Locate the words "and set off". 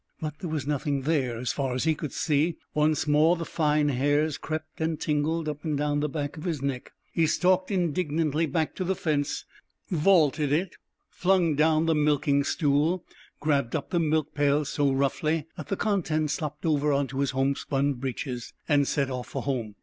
18.67-19.27